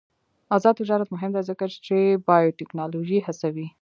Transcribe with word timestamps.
آزاد 0.55 0.73
تجارت 0.81 1.07
مهم 1.15 1.31
دی 1.35 1.41
ځکه 1.49 1.65
چې 1.85 1.97
بایوټیکنالوژي 2.27 3.19
هڅوي. 3.27 3.67